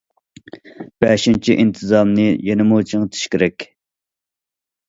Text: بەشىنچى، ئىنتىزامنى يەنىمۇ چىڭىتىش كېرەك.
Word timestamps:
بەشىنچى، 1.03 1.57
ئىنتىزامنى 1.63 2.25
يەنىمۇ 2.49 2.81
چىڭىتىش 2.93 3.29
كېرەك. 3.37 3.67